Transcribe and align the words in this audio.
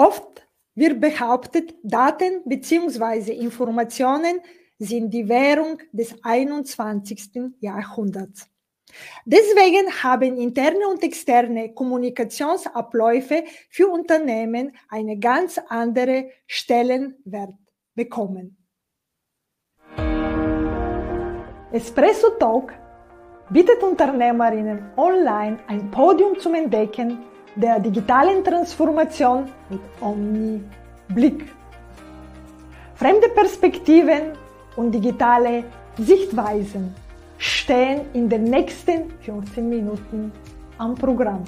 Oft 0.00 0.48
wird 0.74 0.98
behauptet, 0.98 1.74
Daten 1.82 2.40
bzw. 2.46 3.32
Informationen 3.32 4.40
sind 4.78 5.12
die 5.12 5.28
Währung 5.28 5.76
des 5.92 6.14
21. 6.24 7.52
Jahrhunderts. 7.60 8.48
Deswegen 9.26 9.92
haben 10.02 10.38
interne 10.38 10.88
und 10.88 11.02
externe 11.02 11.74
Kommunikationsabläufe 11.74 13.44
für 13.68 13.88
Unternehmen 13.88 14.72
eine 14.88 15.18
ganz 15.18 15.60
andere 15.68 16.30
Stellenwert 16.46 17.60
bekommen. 17.94 18.56
Espresso 21.72 22.30
Talk 22.38 22.72
bietet 23.50 23.82
Unternehmerinnen 23.82 24.92
online 24.96 25.58
ein 25.66 25.90
Podium 25.90 26.38
zum 26.38 26.54
Entdecken 26.54 27.18
der 27.56 27.80
digitalen 27.80 28.44
Transformation 28.44 29.50
mit 29.68 29.80
Omni-Blick. 30.00 31.44
Fremde 32.94 33.28
Perspektiven 33.30 34.32
und 34.76 34.92
digitale 34.92 35.64
Sichtweisen 35.98 36.94
stehen 37.38 38.02
in 38.12 38.28
den 38.28 38.44
nächsten 38.44 39.10
15 39.20 39.68
Minuten 39.68 40.32
am 40.78 40.94
Programm. 40.94 41.44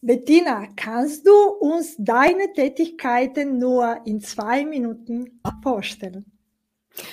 Bettina, 0.00 0.66
kannst 0.76 1.26
du 1.26 1.32
uns 1.60 1.96
deine 1.98 2.52
Tätigkeiten 2.52 3.58
nur 3.58 4.00
in 4.04 4.20
zwei 4.20 4.64
Minuten 4.64 5.40
vorstellen? 5.62 6.33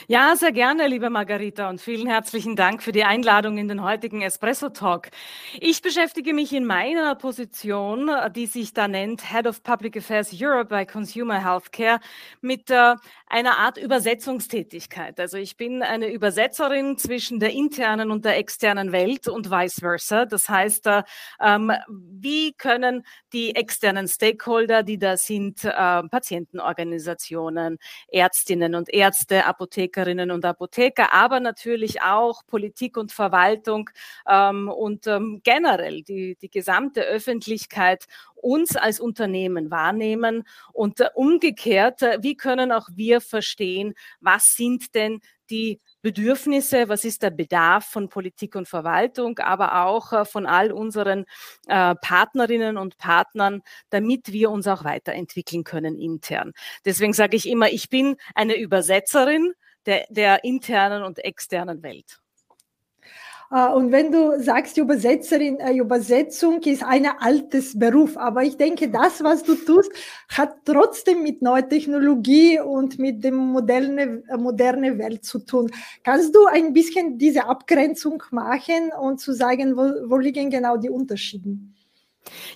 Ja, 0.08 0.36
sehr 0.36 0.52
gerne, 0.52 0.88
liebe 0.88 1.10
Margarita, 1.10 1.68
und 1.68 1.82
vielen 1.82 2.06
herzlichen 2.06 2.56
Dank 2.56 2.84
für 2.84 2.92
die 2.92 3.04
Einladung 3.04 3.58
in 3.58 3.68
den 3.68 3.84
heutigen 3.84 4.22
Espresso 4.22 4.70
Talk. 4.70 5.10
Ich 5.60 5.82
beschäftige 5.82 6.34
mich 6.34 6.54
in 6.54 6.66
meiner 6.66 7.16
Position, 7.16 8.12
die 8.36 8.46
sich 8.46 8.74
da 8.74 8.88
nennt 8.88 9.32
Head 9.32 9.48
of 9.48 9.64
Public 9.64 9.98
Affairs 9.98 10.30
Europe 10.40 10.70
bei 10.70 10.86
Consumer 10.86 11.44
Healthcare, 11.44 12.00
mit 12.42 12.70
äh, 12.70 12.96
einer 13.26 13.58
Art 13.58 13.78
Übersetzungstätigkeit. 13.78 15.20
Also 15.20 15.38
ich 15.38 15.58
bin 15.58 15.82
eine 15.82 16.12
Übersetzerin 16.12 17.00
zwischen 17.00 17.40
der 17.40 17.52
internen 17.52 18.12
und 18.12 18.24
der 18.24 18.38
externen 18.38 18.92
Welt 18.92 19.28
und 19.28 19.50
vice 19.50 19.80
versa. 19.80 20.26
Das 20.26 20.48
heißt, 20.48 20.86
äh, 20.88 21.02
ähm, 21.42 21.72
wie 21.88 22.54
können 22.54 23.04
die 23.34 23.56
externen 23.56 24.08
Stakeholder, 24.08 24.84
die 24.84 25.00
da 25.00 25.18
sind, 25.18 25.64
äh, 25.64 25.72
Patientenorganisationen, 25.72 27.80
Ärztinnen 28.10 28.76
und 28.76 28.94
Ärzte, 28.94 29.46
Apothekerinnen 29.72 30.32
und 30.32 30.44
Apotheker, 30.44 31.14
aber 31.14 31.40
natürlich 31.40 32.02
auch 32.02 32.46
Politik 32.46 32.98
und 32.98 33.14
Verwaltung 33.14 33.90
ähm, 34.28 34.68
und 34.68 35.08
ähm, 35.08 35.40
generell 35.44 36.04
die, 36.04 36.36
die 36.36 36.50
gesamte 36.50 37.04
Öffentlichkeit 37.04 38.06
uns 38.42 38.76
als 38.76 39.00
Unternehmen 39.00 39.72
wahrnehmen 39.72 40.44
und 40.74 41.00
äh, 41.00 41.10
umgekehrt, 41.16 42.02
äh, 42.02 42.18
wie 42.22 42.36
können 42.36 42.72
auch 42.72 42.88
wir 42.94 43.22
verstehen, 43.22 43.94
was 44.20 44.56
sind 44.56 44.96
denn 44.96 45.20
die 45.50 45.82
Bedürfnisse, 46.02 46.88
was 46.90 47.04
ist 47.04 47.24
der 47.24 47.30
Bedarf 47.30 47.86
von 47.86 48.10
Politik 48.10 48.56
und 48.56 48.68
Verwaltung, 48.68 49.40
aber 49.40 49.86
auch 49.86 50.14
äh, 50.14 50.26
von 50.26 50.46
all 50.46 50.72
unseren 50.72 51.26
Partnerinnen 51.68 52.78
und 52.78 52.98
Partnern, 52.98 53.62
damit 53.90 54.32
wir 54.32 54.50
uns 54.50 54.68
auch 54.68 54.84
weiterentwickeln 54.84 55.64
können 55.64 55.98
intern. 56.00 56.54
Deswegen 56.86 57.14
sage 57.14 57.36
ich 57.38 57.48
immer, 57.48 57.70
ich 57.70 57.90
bin 57.90 58.18
eine 58.36 58.58
Übersetzerin 58.58 59.54
der, 59.86 60.06
der 60.10 60.44
internen 60.44 61.04
und 61.04 61.20
externen 61.20 61.84
Welt. 61.84 62.22
Äh, 63.52 63.68
und 63.74 63.92
wenn 63.92 64.12
du 64.12 64.42
sagst, 64.42 64.78
Übersetzerin, 64.78 65.60
äh, 65.60 65.78
Übersetzung 65.78 66.62
ist 66.62 66.84
ein 66.84 67.06
altes 67.06 67.78
Beruf, 67.78 68.18
aber 68.18 68.44
ich 68.44 68.58
denke, 68.58 68.90
das, 68.90 69.24
was 69.24 69.44
du 69.44 69.56
tust, 69.56 69.92
hat 70.30 70.56
trotzdem 70.66 71.24
mit 71.24 71.42
neuer 71.42 71.68
Technologie 71.68 72.60
und 72.60 72.98
mit 72.98 73.24
dem 73.24 73.36
moderne, 73.36 74.24
äh, 74.28 74.38
moderne 74.38 74.98
Welt 74.98 75.26
zu 75.26 75.40
tun. 75.40 75.70
Kannst 76.04 76.34
du 76.36 76.46
ein 76.46 76.74
bisschen 76.74 77.18
diese 77.18 77.46
Abgrenzung 77.46 78.24
machen 78.32 78.92
und 79.00 79.20
zu 79.20 79.34
sagen, 79.34 79.76
wo, 79.76 80.10
wo 80.10 80.18
liegen 80.18 80.50
genau 80.50 80.78
die 80.78 80.90
Unterschiede? 80.90 81.58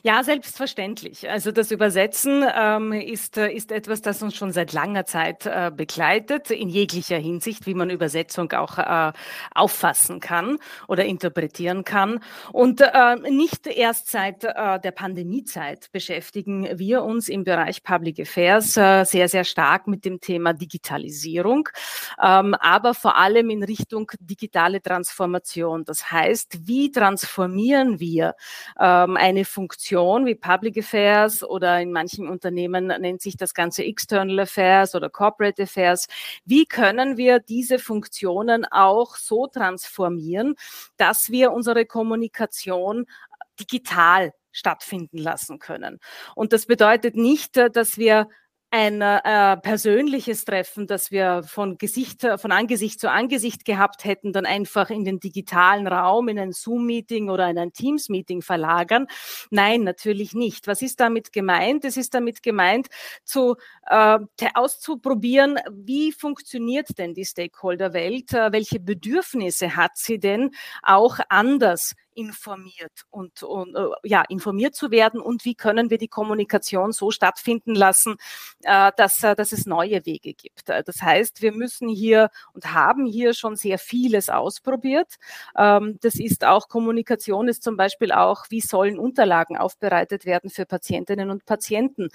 Ja, 0.04 0.24
selbstverständlich. 0.24 1.30
Also 1.30 1.52
das 1.52 1.72
Übersetzen 1.72 2.46
ähm, 2.56 2.94
ist, 2.94 3.38
äh, 3.38 3.52
ist 3.52 3.72
etwas, 3.72 4.02
das 4.02 4.22
uns 4.22 4.36
schon 4.36 4.52
seit 4.52 4.74
langer 4.74 5.06
Zeit 5.06 5.46
äh, 5.46 5.72
begleitet, 5.76 6.52
in 6.52 6.70
jeglicher 6.70 7.18
Hinsicht, 7.18 7.66
wie 7.66 7.74
man 7.74 7.90
Übersetzung 7.90 8.52
auch 8.54 8.78
äh, 8.78 9.12
auffassen 9.54 10.20
kann 10.20 10.60
oder 10.88 11.06
interpretieren 11.06 11.84
kann. 11.84 12.20
Und 12.52 12.82
äh, 12.82 13.16
nicht 13.30 13.66
erst 13.68 14.10
seit 14.10 14.44
äh, 14.44 14.80
der 14.80 14.92
Pandemiezeit 14.92 15.92
beschäftigen 15.92 16.68
wir 16.78 17.04
uns 17.04 17.28
im 17.28 17.44
Bereich 17.44 17.84
Public 17.84 18.20
Affairs 18.20 18.78
äh, 18.78 19.04
sehr, 19.04 19.28
sehr 19.28 19.44
stark 19.44 19.88
mit 19.88 20.06
dem 20.06 20.20
Thema 20.20 20.54
Digitalisierung, 20.54 21.70
ähm, 22.22 22.54
aber 22.60 22.94
vor 22.94 23.18
allem 23.18 23.50
in 23.50 23.64
Richtung 23.64 24.12
digitale 24.20 24.82
Transformation. 24.82 25.84
Das 25.86 26.12
heißt, 26.12 26.68
wie 26.68 26.92
transformieren 26.92 28.00
wir 28.00 28.36
ähm, 28.80 29.18
eine 29.18 29.44
Funktion 29.56 30.26
wie 30.26 30.36
Public 30.36 30.78
Affairs 30.78 31.42
oder 31.42 31.80
in 31.80 31.94
manchen 31.94 32.28
Unternehmen 32.28 32.88
nennt 32.88 33.22
sich 33.22 33.38
das 33.38 33.54
Ganze 33.54 33.86
External 33.86 34.42
Affairs 34.42 34.96
oder 34.96 35.10
Corporate 35.10 35.64
Affairs. 35.64 36.08
Wie 36.44 36.66
können 36.66 37.16
wir 37.16 37.40
diese 37.40 37.80
Funktionen 37.80 38.66
auch 38.66 39.16
so 39.16 39.48
transformieren, 39.48 40.56
dass 40.98 41.30
wir 41.30 41.54
unsere 41.54 41.86
Kommunikation 41.86 43.06
digital 43.58 44.34
stattfinden 44.52 45.18
lassen 45.18 45.60
können. 45.60 46.00
Und 46.34 46.54
das 46.54 46.66
bedeutet 46.66 47.16
nicht, 47.16 47.58
dass 47.58 47.98
wir 47.98 48.30
ein 48.72 49.02
äh, 49.02 49.58
persönliches 49.58 50.44
Treffen, 50.44 50.86
das 50.86 51.10
wir 51.12 51.44
von 51.44 51.78
Gesicht, 51.78 52.28
von 52.38 52.52
Angesicht 52.52 53.00
zu 53.00 53.10
Angesicht 53.10 53.64
gehabt 53.64 54.04
hätten, 54.04 54.34
dann 54.34 54.46
einfach 54.46 54.90
in 54.90 55.06
den 55.06 55.20
digitalen 55.20 55.88
Raum, 55.88 56.28
in 56.28 56.38
ein 56.38 56.52
Zoom-Meeting 56.52 57.30
oder 57.30 57.50
in 57.50 57.58
ein 57.58 57.72
Teams-Meeting 57.72 58.42
verlagern. 58.42 59.08
Nein, 59.50 59.84
natürlich 59.84 60.34
nicht. 60.34 60.68
Was 60.68 60.82
ist 60.82 61.00
damit 61.00 61.32
gemeint? 61.32 61.86
Es 61.86 61.96
ist 61.96 62.14
damit 62.14 62.44
gemeint, 62.44 62.88
zu, 63.24 63.56
äh, 63.88 64.20
auszuprobieren, 64.54 65.58
wie 65.72 66.12
funktioniert 66.12 66.98
denn 66.98 67.14
die 67.14 67.26
Stakeholder-Welt? 67.26 68.34
Äh, 68.34 68.52
welche 68.52 68.80
Bedürfnisse 68.80 69.76
hat 69.76 69.92
sie 69.96 70.20
denn 70.20 70.52
auch 70.84 71.20
anders 71.30 71.94
informiert 72.16 73.04
und, 73.12 73.44
und 73.44 73.76
äh, 73.76 73.88
ja, 74.04 74.24
informiert 74.30 74.76
zu 74.76 74.90
werden 74.90 75.20
und 75.20 75.46
wie 75.46 75.56
können 75.56 75.90
wir 75.90 75.98
die 75.98 76.08
Kommunikation 76.08 76.92
so 76.92 77.12
stattfinden 77.12 77.76
lassen, 77.76 78.16
äh, 78.64 78.92
dass, 78.98 79.22
äh, 79.24 79.36
dass 79.36 79.52
es 79.52 79.66
neue 79.66 80.06
Wege 80.06 80.34
gibt. 80.34 80.70
Das 80.70 81.02
heißt, 81.02 81.42
wir 81.42 81.52
müssen 81.52 81.90
hier 81.90 82.30
und 82.54 82.74
haben 82.74 83.06
hier 83.06 83.34
schon 83.34 83.56
sehr 83.56 83.78
vieles 83.78 84.30
ausprobiert. 84.30 85.16
Ähm, 85.58 85.98
das 86.02 86.16
ist 86.16 86.46
auch 86.46 86.70
Kommunikation 86.70 87.48
ist 87.48 87.64
zum 87.64 87.78
Beispiel 87.78 88.12
auch, 88.12 88.46
wie 88.50 88.62
sollen 88.62 88.98
Unterlagen 88.98 89.58
aufbereitet 89.58 90.26
werden 90.26 90.50
für 90.50 90.66
Patientinnen 90.66 91.30
und 91.30 91.46
Patienten. 91.46 92.10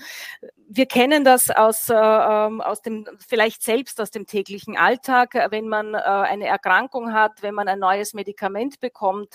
Wir 0.66 0.86
kennen 0.86 1.24
das 1.24 1.50
aus, 1.50 1.88
äh, 1.88 1.94
ähm, 1.94 2.60
aus 2.60 2.80
dem, 2.82 3.06
vielleicht 3.26 3.62
selbst 3.62 4.00
aus 4.00 4.10
dem 4.10 4.26
täglichen 4.26 4.76
Alltag, 4.76 5.34
wenn 5.50 5.68
man 5.68 5.94
eine 5.94 6.46
Erkrankung 6.46 7.12
hat, 7.12 7.42
wenn 7.42 7.54
man 7.54 7.68
ein 7.68 7.78
neues 7.78 8.14
Medikament 8.14 8.80
bekommt, 8.80 9.34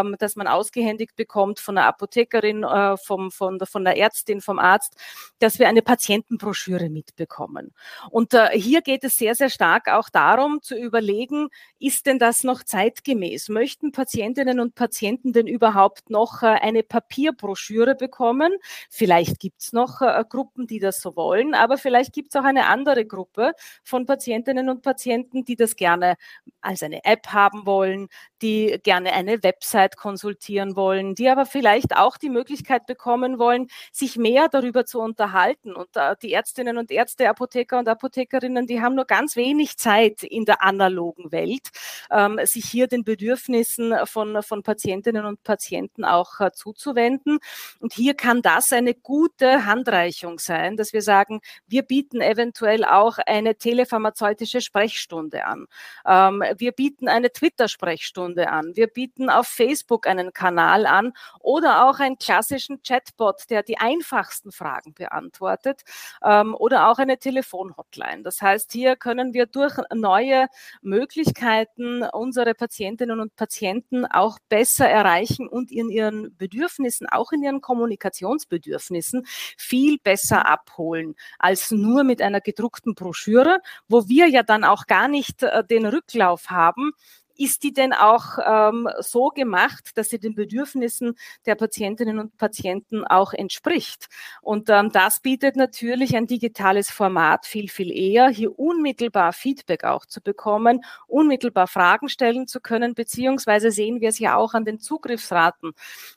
ähm, 0.00 0.16
dass 0.18 0.36
man 0.36 0.46
ausgehändigt 0.46 1.16
bekommt 1.16 1.60
von 1.60 1.74
der 1.76 1.86
Apothekerin, 1.86 2.64
äh, 2.64 2.96
vom, 2.96 3.30
von, 3.30 3.58
der, 3.58 3.66
von 3.66 3.84
der 3.84 3.96
Ärztin, 3.96 4.40
vom 4.40 4.58
Arzt, 4.58 4.96
dass 5.38 5.58
wir 5.58 5.68
eine 5.68 5.82
Patientenbroschüre 5.82 6.88
mitbekommen. 6.88 7.72
Und 8.10 8.34
äh, 8.34 8.48
hier 8.58 8.82
geht 8.82 9.04
es 9.04 9.16
sehr, 9.16 9.34
sehr 9.34 9.50
stark 9.50 9.88
auch 9.88 10.08
darum 10.08 10.62
zu 10.62 10.76
überlegen, 10.76 11.48
ist 11.78 12.06
denn 12.06 12.18
das 12.18 12.44
noch 12.44 12.62
zeitgemäß? 12.62 13.48
Möchten 13.48 13.92
Patientinnen 13.92 14.60
und 14.60 14.74
Patienten 14.74 15.32
denn 15.32 15.46
überhaupt 15.46 16.10
noch 16.10 16.42
äh, 16.42 16.46
eine 16.46 16.82
Papierbroschüre 16.82 17.94
bekommen? 17.94 18.52
Vielleicht 18.90 19.38
gibt 19.40 19.60
es 19.60 19.72
noch 19.72 20.00
äh, 20.00 20.24
Gruppen, 20.28 20.66
die 20.66 20.78
das 20.78 21.00
so 21.00 21.16
wollen, 21.16 21.54
aber 21.54 21.78
vielleicht 21.78 22.12
gibt 22.12 22.34
es 22.34 22.40
auch 22.40 22.44
eine 22.44 22.66
andere 22.66 23.06
Gruppe 23.06 23.52
von 23.84 24.06
Patientinnen 24.06 24.68
und 24.68 24.82
Patienten, 24.82 25.44
die 25.44 25.56
das 25.56 25.76
gerne 25.76 26.16
als 26.60 26.82
eine 26.82 27.04
App 27.04 27.28
haben 27.28 27.66
wollen, 27.66 28.08
die 28.42 28.78
gerne 28.82 29.12
eine 29.12 29.42
Website 29.42 29.87
konsultieren 29.96 30.76
wollen, 30.76 31.14
die 31.14 31.28
aber 31.28 31.46
vielleicht 31.46 31.96
auch 31.96 32.16
die 32.16 32.30
Möglichkeit 32.30 32.86
bekommen 32.86 33.38
wollen, 33.38 33.68
sich 33.92 34.16
mehr 34.16 34.48
darüber 34.48 34.84
zu 34.84 35.00
unterhalten. 35.00 35.74
Und 35.74 35.96
äh, 35.96 36.16
die 36.22 36.32
Ärztinnen 36.32 36.78
und 36.78 36.90
Ärzte, 36.90 37.28
Apotheker 37.28 37.78
und 37.78 37.88
Apothekerinnen, 37.88 38.66
die 38.66 38.80
haben 38.80 38.94
nur 38.94 39.04
ganz 39.04 39.36
wenig 39.36 39.76
Zeit 39.78 40.22
in 40.22 40.44
der 40.44 40.62
analogen 40.62 41.32
Welt, 41.32 41.68
ähm, 42.10 42.40
sich 42.44 42.64
hier 42.64 42.86
den 42.86 43.04
Bedürfnissen 43.04 43.94
von, 44.04 44.42
von 44.42 44.62
Patientinnen 44.62 45.24
und 45.24 45.42
Patienten 45.42 46.04
auch 46.04 46.40
äh, 46.40 46.52
zuzuwenden. 46.52 47.38
Und 47.80 47.92
hier 47.92 48.14
kann 48.14 48.42
das 48.42 48.72
eine 48.72 48.94
gute 48.94 49.64
Handreichung 49.66 50.38
sein, 50.38 50.76
dass 50.76 50.92
wir 50.92 51.02
sagen, 51.02 51.40
wir 51.66 51.82
bieten 51.82 52.20
eventuell 52.20 52.84
auch 52.84 53.18
eine 53.26 53.56
telepharmazeutische 53.56 54.60
Sprechstunde 54.60 55.44
an. 55.44 55.66
Ähm, 56.06 56.42
wir 56.56 56.72
bieten 56.72 57.08
eine 57.08 57.32
Twitter-Sprechstunde 57.32 58.50
an. 58.50 58.72
Wir 58.74 58.86
bieten 58.86 59.30
auf 59.30 59.46
Facebook 59.46 59.77
Facebook 59.78 60.06
einen 60.06 60.32
Kanal 60.32 60.86
an 60.86 61.12
oder 61.40 61.88
auch 61.88 62.00
einen 62.00 62.18
klassischen 62.18 62.82
Chatbot, 62.82 63.44
der 63.50 63.62
die 63.62 63.78
einfachsten 63.78 64.52
Fragen 64.52 64.94
beantwortet 64.94 65.82
ähm, 66.22 66.54
oder 66.54 66.88
auch 66.88 66.98
eine 66.98 67.18
Telefonhotline. 67.18 68.22
Das 68.22 68.42
heißt, 68.42 68.72
hier 68.72 68.96
können 68.96 69.34
wir 69.34 69.46
durch 69.46 69.76
neue 69.94 70.46
Möglichkeiten 70.82 72.02
unsere 72.02 72.54
Patientinnen 72.54 73.20
und 73.20 73.36
Patienten 73.36 74.04
auch 74.04 74.38
besser 74.48 74.88
erreichen 74.88 75.48
und 75.48 75.70
in 75.70 75.90
ihren 75.90 76.36
Bedürfnissen, 76.36 77.08
auch 77.08 77.32
in 77.32 77.42
ihren 77.42 77.60
Kommunikationsbedürfnissen 77.60 79.24
viel 79.56 79.98
besser 79.98 80.46
abholen 80.48 81.14
als 81.38 81.70
nur 81.70 82.04
mit 82.04 82.20
einer 82.20 82.40
gedruckten 82.40 82.94
Broschüre, 82.94 83.60
wo 83.88 84.08
wir 84.08 84.28
ja 84.28 84.42
dann 84.42 84.64
auch 84.64 84.86
gar 84.86 85.08
nicht 85.08 85.42
äh, 85.42 85.64
den 85.64 85.86
Rücklauf 85.86 86.50
haben, 86.50 86.92
ist 87.38 87.62
die 87.62 87.72
denn 87.72 87.92
auch 87.92 88.38
ähm, 88.44 88.88
so 88.98 89.28
gemacht, 89.28 89.92
dass 89.94 90.08
sie 90.08 90.18
den 90.18 90.34
Bedürfnissen 90.34 91.14
der 91.46 91.54
Patientinnen 91.54 92.18
und 92.18 92.36
Patienten 92.36 93.04
auch 93.04 93.32
entspricht? 93.32 94.08
Und 94.42 94.68
ähm, 94.70 94.90
das 94.92 95.20
bietet 95.20 95.56
natürlich 95.56 96.16
ein 96.16 96.26
digitales 96.26 96.90
Format 96.90 97.46
viel, 97.46 97.68
viel 97.68 97.92
eher, 97.92 98.28
hier 98.28 98.58
unmittelbar 98.58 99.32
Feedback 99.32 99.84
auch 99.84 100.04
zu 100.04 100.20
bekommen, 100.20 100.84
unmittelbar 101.06 101.68
Fragen 101.68 102.08
stellen 102.08 102.46
zu 102.46 102.60
können, 102.60 102.94
beziehungsweise 102.94 103.70
sehen 103.70 104.00
wir 104.00 104.08
es 104.08 104.18
ja 104.18 104.36
auch 104.36 104.54
an 104.54 104.64
den 104.64 104.80
Zugriffsraten. 104.80 105.72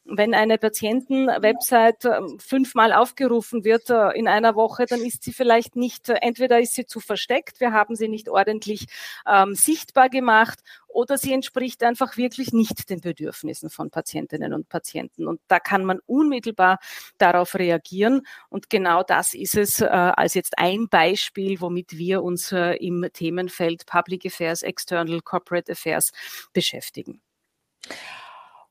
Wenn 0.06 0.34
eine 0.34 0.58
Patientenwebsite 0.58 2.18
ähm, 2.18 2.40
fünfmal 2.40 2.94
aufgerufen 2.94 3.64
wird 3.64 3.90
äh, 3.90 4.18
in 4.18 4.28
einer 4.28 4.56
Woche, 4.56 4.86
dann 4.86 5.02
ist 5.02 5.24
sie 5.24 5.34
vielleicht 5.34 5.76
nicht, 5.76 6.10
äh, 6.10 6.16
entweder 6.22 6.60
ist 6.60 6.74
sie 6.74 6.86
zu 6.88 7.00
versteckt, 7.00 7.60
wir 7.60 7.74
haben 7.74 7.96
sie 7.96 8.08
nicht 8.08 8.28
ordentlich 8.28 8.88
ähm, 9.28 9.54
sichtbar 9.54 10.10
gemacht 10.10 10.60
oder 10.94 11.18
sie 11.18 11.34
entspricht 11.34 11.84
einfach 11.84 12.18
wirklich 12.18 12.54
nicht 12.54 12.90
den 12.90 13.02
Bedürfnissen 13.02 13.70
von 13.70 13.90
Patientinnen 13.90 14.54
und 14.54 14.70
Patienten. 14.70 15.28
Und 15.28 15.42
da 15.48 15.60
kann 15.60 15.86
man 15.86 16.00
unmittelbar 16.06 16.80
darauf 17.18 17.56
reagieren. 17.56 18.22
Und 18.50 18.70
genau 18.70 19.04
das 19.04 19.34
ist 19.34 19.56
es 19.56 19.82
äh, 19.82 19.86
als 19.86 20.34
jetzt 20.34 20.58
ein 20.58 20.88
Beispiel, 20.90 21.62
womit 21.62 21.98
wir 21.98 22.24
uns 22.24 22.52
äh, 22.52 22.74
im 22.76 23.06
Themenfeld 23.14 23.86
Public 23.86 24.26
Affairs, 24.26 24.64
External 24.64 25.22
Corporate 25.22 25.72
Affairs 25.72 26.12
beschäftigen. 26.54 27.22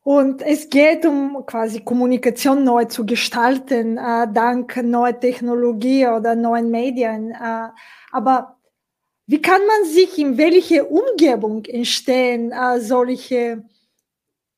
Und 0.02 0.40
es 0.40 0.70
geht 0.70 1.04
um 1.04 1.44
quasi 1.44 1.80
Kommunikation 1.84 2.64
neu 2.64 2.86
zu 2.86 3.04
gestalten, 3.04 3.98
äh, 3.98 4.26
dank 4.32 4.82
neuer 4.82 5.18
Technologie 5.18 6.06
oder 6.06 6.34
neuen 6.34 6.70
Medien. 6.70 7.32
Äh, 7.32 7.68
aber 8.10 8.56
wie 9.30 9.40
kann 9.40 9.64
man 9.64 9.84
sich 9.84 10.18
in 10.18 10.36
welche 10.36 10.84
Umgebung 10.84 11.64
entstehen 11.66 12.50
äh, 12.50 12.80
solche 12.80 13.62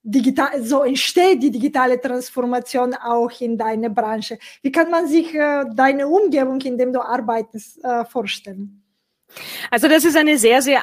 digital, 0.03 0.63
so 0.63 0.83
entsteht 0.83 1.43
die 1.43 1.51
digitale 1.51 2.01
Transformation 2.01 2.95
auch 2.95 3.31
in 3.43 3.59
deiner 3.59 3.91
Branche? 3.91 4.39
Wie 4.63 4.73
kann 4.73 4.91
man 4.91 5.07
sich 5.07 5.35
äh, 5.35 5.67
deine 5.75 6.09
Umgebung, 6.09 6.59
in 6.63 6.79
der 6.79 6.87
du 6.87 7.03
arbeitest, 7.03 7.85
äh, 7.85 8.07
vorstellen? 8.07 8.83
Also 9.71 9.89
das 9.89 10.07
ist 10.07 10.17
eine 10.17 10.39
sehr, 10.39 10.63
sehr 10.63 10.83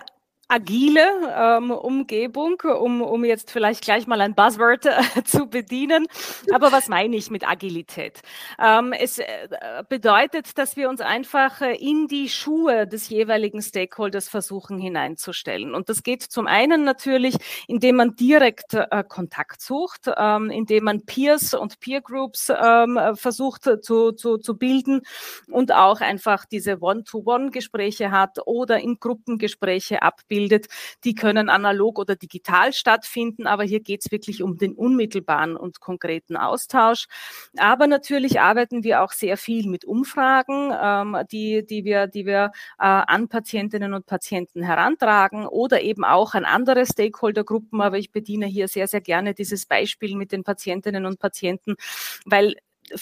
agile 0.50 1.08
ähm, 1.36 1.70
Umgebung, 1.70 2.60
um, 2.62 3.02
um 3.04 3.24
jetzt 3.24 3.52
vielleicht 3.52 3.84
gleich 3.84 4.08
mal 4.08 4.20
ein 4.20 4.34
Buzzword 4.34 4.88
äh, 4.88 5.00
zu 5.24 5.46
bedienen. 5.46 6.08
Aber 6.52 6.72
was 6.72 6.90
meine 6.90 7.16
ich 7.16 7.30
mit 7.30 7.48
Agilität? 7.48 8.22
Ähm, 8.60 8.92
es 8.92 9.20
äh, 9.20 9.26
bedeutet, 9.88 10.58
dass 10.58 10.76
wir 10.76 10.90
uns 10.90 11.02
einfach 11.02 11.62
äh, 11.62 11.76
in 11.76 12.08
die 12.08 12.30
Schuhe 12.30 12.88
des 12.88 13.10
jeweiligen 13.10 13.62
Stakeholders 13.62 14.28
versuchen 14.28 14.80
hineinzustellen. 14.80 15.76
Und 15.76 15.88
das 15.88 16.02
geht 16.02 16.24
zum 16.24 16.48
einen 16.48 16.84
natürlich, 16.84 17.36
indem 17.68 17.98
man 17.98 18.16
direkt 18.16 18.74
äh, 18.74 19.04
Kontakt 19.08 19.62
sucht, 19.62 20.10
ähm, 20.18 20.50
indem 20.50 20.86
man 20.86 21.06
Peers 21.06 21.54
und 21.54 21.80
Peer 21.80 22.02
Groups 22.02 22.50
ähm, 22.50 23.00
versucht 23.14 23.70
zu, 23.84 24.14
zu, 24.14 24.38
zu 24.38 24.58
bilden 24.58 25.02
und 25.48 25.72
auch 25.76 26.02
einfach 26.02 26.46
diese 26.46 26.82
One-to-One-Gespräche 26.82 28.10
hat 28.10 28.40
oder 28.48 28.80
in 28.80 29.00
Gruppengespräche 29.00 30.02
abbildet 30.02 30.39
bildet, 30.40 30.68
die 31.04 31.16
können 31.16 31.50
analog 31.50 32.00
oder 32.00 32.16
digital 32.16 32.72
stattfinden, 32.72 33.46
aber 33.46 33.66
hier 33.66 33.82
geht 33.82 34.06
es 34.06 34.12
wirklich 34.12 34.42
um 34.42 34.58
den 34.58 34.74
unmittelbaren 34.74 35.58
und 35.58 35.82
konkreten 35.82 36.38
Austausch. 36.38 37.08
Aber 37.58 37.88
natürlich 37.88 38.40
arbeiten 38.40 38.86
wir 38.86 39.04
auch 39.04 39.12
sehr 39.12 39.36
viel 39.36 39.68
mit 39.68 39.84
Umfragen, 39.84 40.72
ähm, 40.82 41.18
die, 41.30 41.66
die 41.66 41.84
wir, 41.84 42.08
die 42.08 42.26
wir 42.26 42.52
äh, 42.80 42.86
an 42.86 43.28
Patientinnen 43.28 43.94
und 43.94 44.06
Patienten 44.06 44.64
herantragen 44.64 45.46
oder 45.46 45.82
eben 45.82 46.06
auch 46.06 46.36
an 46.36 46.46
andere 46.46 46.86
Stakeholdergruppen. 46.86 47.82
Aber 47.82 47.98
ich 47.98 48.14
bediene 48.14 48.46
hier 48.46 48.70
sehr, 48.70 48.88
sehr 48.88 49.02
gerne 49.02 49.34
dieses 49.34 49.66
Beispiel 49.66 50.16
mit 50.16 50.32
den 50.32 50.46
Patientinnen 50.46 51.06
und 51.06 51.20
Patienten, 51.20 51.76
weil 52.26 52.56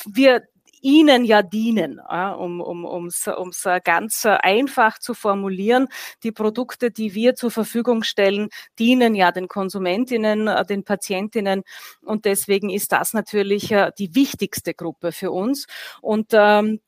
wir 0.06 0.42
ihnen 0.82 1.26
ja 1.26 1.42
dienen, 1.42 2.00
um 2.00 2.62
um 2.62 2.86
ums, 2.86 3.28
ums 3.28 3.64
ganz 3.84 4.26
einfach 4.26 5.00
zu 5.00 5.14
formulieren. 5.14 5.88
Die 6.24 6.32
Produkte, 6.32 6.92
die 6.92 7.14
wir 7.14 7.36
zur 7.36 7.52
Verfügung 7.52 8.04
stellen, 8.04 8.50
dienen 8.80 9.16
ja 9.16 9.32
den 9.32 9.48
Konsumentinnen, 9.48 10.48
äh, 10.48 10.66
den 10.66 10.84
Patientinnen 10.84 11.64
und 12.02 12.26
deswegen 12.26 12.70
ist 12.70 12.92
das 12.92 13.14
natürlich 13.14 13.72
äh, 13.72 13.92
die 13.98 14.16
wichtigste 14.16 14.74
Gruppe 14.74 15.12
für 15.12 15.32
uns. 15.32 15.68
Und 16.02 16.28
ähm, 16.34 16.80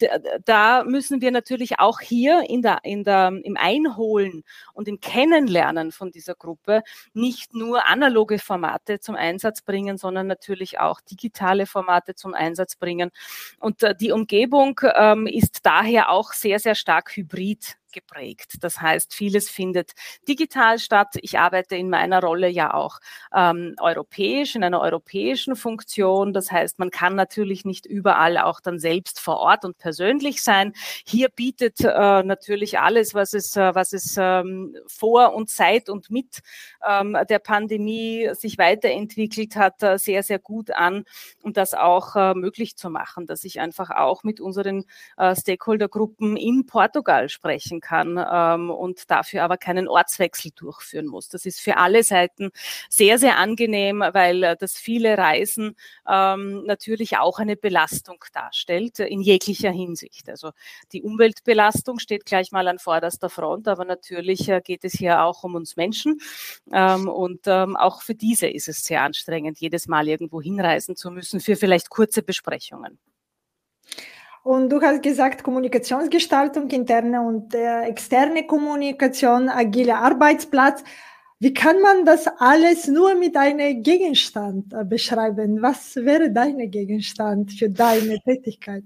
da 0.46 0.84
müssen 0.84 1.22
wir 1.22 1.32
natürlich 1.32 1.80
auch 1.80 2.00
hier 2.00 2.44
in 2.48 2.62
der, 2.62 2.80
in 2.84 3.04
der, 3.04 3.34
im 3.44 3.58
Einholen 3.58 4.44
und 4.74 4.88
im 4.88 5.00
Kennenlernen 5.00 5.92
von 5.92 6.12
dieser 6.12 6.36
Gruppe 6.36 6.84
nicht 7.14 7.54
nur 7.54 7.88
analoge 7.88 8.40
Formate 8.40 9.00
zum 9.00 9.16
Einsatz 9.16 9.62
bringen, 9.62 9.98
sondern 9.98 10.28
natürlich 10.28 10.80
auch 10.80 11.02
digitale 11.02 11.66
Formate 11.66 12.16
zum 12.16 12.34
Einsatz 12.34 12.76
bringen. 12.76 13.12
Und 13.60 13.79
und 13.82 13.90
äh, 13.90 13.96
die 13.96 14.12
Umgebung 14.12 14.80
ähm, 14.96 15.28
ist 15.28 15.66
daher 15.66 16.10
auch 16.10 16.34
sehr, 16.34 16.60
sehr 16.60 16.76
stark 16.76 17.16
hybrid 17.16 17.78
geprägt. 17.92 18.56
Das 18.62 18.82
heißt, 18.82 19.14
vieles 19.14 19.50
findet 19.50 19.92
digital 20.28 20.80
statt. 20.80 21.16
Ich 21.22 21.40
arbeite 21.40 21.76
in 21.76 21.90
meiner 21.90 22.22
Rolle 22.22 22.48
ja 22.48 22.74
auch 22.74 23.00
ähm, 23.36 23.76
europäisch, 23.80 24.56
in 24.56 24.64
einer 24.64 24.82
europäischen 24.82 25.56
Funktion. 25.56 26.34
Das 26.34 26.52
heißt, 26.52 26.80
man 26.80 26.92
kann 26.92 27.16
natürlich 27.16 27.66
nicht 27.66 27.86
überall 27.86 28.38
auch 28.38 28.60
dann 28.60 28.80
selbst 28.80 29.20
vor 29.20 29.38
Ort 29.38 29.66
und 29.66 29.78
persönlich 29.78 30.44
sein. 30.44 30.74
Hier 31.06 31.30
bietet 31.30 31.80
äh, 31.82 32.24
natürlich 32.24 32.80
alles, 32.80 33.14
was 33.14 33.34
es, 33.34 33.56
äh, 33.56 33.74
was 33.76 33.94
es 33.94 34.16
ähm, 34.18 34.76
vor 34.88 35.34
und 35.34 35.50
seit 35.50 35.90
und 35.90 36.10
mit 36.10 36.40
ähm, 36.88 37.18
der 37.30 37.40
Pandemie 37.40 38.30
sich 38.34 38.58
weiterentwickelt 38.58 39.56
hat, 39.56 39.82
äh, 39.84 39.98
sehr, 39.98 40.24
sehr 40.24 40.40
gut 40.40 40.72
an, 40.72 41.06
um 41.44 41.54
das 41.54 41.74
auch 41.74 42.16
äh, 42.16 42.34
möglich 42.34 42.76
zu 42.78 42.90
machen, 42.90 43.26
dass 43.26 43.44
ich 43.44 43.60
einfach 43.60 43.90
auch 43.90 44.24
mit 44.24 44.40
unseren 44.40 44.86
äh, 45.18 45.36
Stakeholdergruppen 45.36 46.38
in 46.38 46.66
Portugal 46.66 47.30
sprechen 47.30 47.79
kann 47.82 48.24
ähm, 48.32 48.70
und 48.70 49.10
dafür 49.10 49.44
aber 49.44 49.58
keinen 49.58 49.88
Ortswechsel 49.88 50.52
durchführen 50.56 51.08
muss. 51.08 51.30
Das 51.30 51.46
ist 51.46 51.60
für 51.60 51.78
alle 51.78 52.04
Seiten 52.04 52.52
sehr, 52.90 53.18
sehr 53.18 53.38
angenehm, 53.38 54.04
weil 54.14 54.44
äh, 54.44 54.56
das 54.58 54.78
viele 54.78 55.18
Reisen 55.18 55.76
ähm, 56.08 56.64
natürlich 56.66 57.18
auch 57.18 57.40
eine 57.40 57.56
Belastung 57.56 58.24
darstellt, 58.34 59.00
in 59.00 59.22
jeglicher 59.22 59.72
Hinsicht. 59.72 60.30
Also 60.30 60.52
die 60.92 61.02
Umweltbelastung 61.02 62.00
steht 62.00 62.26
gleich 62.26 62.52
mal 62.52 62.68
an 62.68 62.80
vorderster 62.80 63.30
Front, 63.30 63.68
aber 63.68 63.86
natürlich 63.86 64.50
äh, 64.50 64.62
geht 64.62 64.84
es 64.84 64.94
hier 64.94 65.24
auch 65.24 65.44
um 65.44 65.56
uns 65.56 65.76
Menschen. 65.76 66.20
Ähm, 66.72 67.08
und 67.08 67.42
ähm, 67.46 67.76
auch 67.76 68.02
für 68.02 68.16
diese 68.16 68.48
ist 68.48 68.68
es 68.68 68.84
sehr 68.84 69.04
anstrengend, 69.04 69.60
jedes 69.60 69.88
Mal 69.88 70.08
irgendwo 70.08 70.42
hinreisen 70.42 70.96
zu 70.96 71.12
müssen 71.12 71.40
für 71.40 71.56
vielleicht 71.56 71.90
kurze 71.90 72.24
Besprechungen. 72.24 73.00
Und 74.44 74.70
du 74.70 74.82
hast 74.82 75.04
gesagt, 75.04 75.44
Kommunikationsgestaltung, 75.44 76.70
interne 76.70 77.22
und 77.22 77.54
äh, 77.54 77.82
externe 77.84 78.46
Kommunikation, 78.46 79.50
agile 79.50 79.96
Arbeitsplatz. 79.96 80.84
Wie 81.40 81.54
kann 81.54 81.82
man 81.82 82.06
das 82.06 82.28
alles 82.40 82.88
nur 82.88 83.16
mit 83.16 83.36
einem 83.38 83.82
Gegenstand 83.84 84.74
äh, 84.74 84.84
beschreiben? 84.84 85.62
Was 85.62 85.96
wäre 85.96 86.32
dein 86.32 86.70
Gegenstand 86.70 87.54
für 87.54 87.70
deine 87.70 88.20
Tätigkeit? 88.22 88.84